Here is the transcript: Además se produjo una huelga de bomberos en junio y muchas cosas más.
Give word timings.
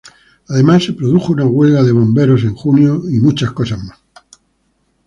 Además 0.47 0.83
se 0.83 0.93
produjo 0.93 1.31
una 1.33 1.45
huelga 1.45 1.83
de 1.83 1.91
bomberos 1.91 2.41
en 2.43 2.55
junio 2.55 3.03
y 3.07 3.19
muchas 3.19 3.51
cosas 3.51 3.83
más. 3.83 3.99